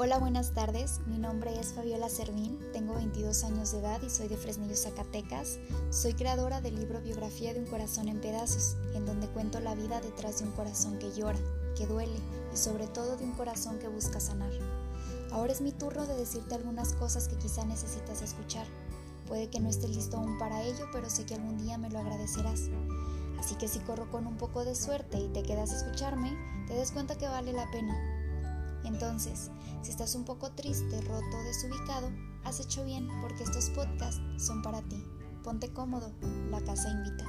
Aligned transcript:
Hola, 0.00 0.18
buenas 0.18 0.52
tardes. 0.52 1.00
Mi 1.08 1.18
nombre 1.18 1.58
es 1.58 1.72
Fabiola 1.72 2.08
Servín, 2.08 2.60
tengo 2.72 2.94
22 2.94 3.42
años 3.42 3.72
de 3.72 3.80
edad 3.80 4.00
y 4.00 4.08
soy 4.08 4.28
de 4.28 4.36
Fresnillo, 4.36 4.76
Zacatecas. 4.76 5.58
Soy 5.90 6.14
creadora 6.14 6.60
del 6.60 6.76
libro 6.76 7.00
Biografía 7.00 7.52
de 7.52 7.58
un 7.58 7.66
corazón 7.66 8.06
en 8.06 8.20
pedazos, 8.20 8.76
en 8.94 9.06
donde 9.06 9.26
cuento 9.26 9.58
la 9.58 9.74
vida 9.74 10.00
detrás 10.00 10.38
de 10.38 10.44
un 10.44 10.52
corazón 10.52 11.00
que 11.00 11.10
llora, 11.10 11.40
que 11.76 11.88
duele 11.88 12.20
y 12.54 12.56
sobre 12.56 12.86
todo 12.86 13.16
de 13.16 13.24
un 13.24 13.32
corazón 13.32 13.80
que 13.80 13.88
busca 13.88 14.20
sanar. 14.20 14.52
Ahora 15.32 15.52
es 15.52 15.60
mi 15.60 15.72
turno 15.72 16.06
de 16.06 16.14
decirte 16.14 16.54
algunas 16.54 16.92
cosas 16.92 17.26
que 17.26 17.34
quizá 17.34 17.64
necesitas 17.64 18.22
escuchar. 18.22 18.68
Puede 19.26 19.50
que 19.50 19.58
no 19.58 19.68
estés 19.68 19.90
listo 19.90 20.16
aún 20.16 20.38
para 20.38 20.62
ello, 20.62 20.86
pero 20.92 21.10
sé 21.10 21.26
que 21.26 21.34
algún 21.34 21.58
día 21.58 21.76
me 21.76 21.90
lo 21.90 21.98
agradecerás. 21.98 22.70
Así 23.40 23.56
que 23.56 23.66
si 23.66 23.80
corro 23.80 24.08
con 24.12 24.28
un 24.28 24.36
poco 24.36 24.64
de 24.64 24.76
suerte 24.76 25.18
y 25.18 25.26
te 25.30 25.42
quedas 25.42 25.72
a 25.72 25.76
escucharme, 25.78 26.38
te 26.68 26.74
des 26.74 26.92
cuenta 26.92 27.18
que 27.18 27.26
vale 27.26 27.52
la 27.52 27.68
pena 27.72 28.17
entonces, 28.84 29.50
si 29.82 29.90
estás 29.90 30.14
un 30.14 30.24
poco 30.24 30.50
triste, 30.52 31.00
roto, 31.02 31.42
desubicado, 31.44 32.10
has 32.44 32.60
hecho 32.60 32.84
bien 32.84 33.08
porque 33.20 33.44
estos 33.44 33.70
podcasts 33.70 34.20
son 34.38 34.62
para 34.62 34.82
ti. 34.82 35.04
Ponte 35.42 35.72
cómodo, 35.72 36.12
la 36.50 36.60
casa 36.60 36.90
invita. 36.90 37.24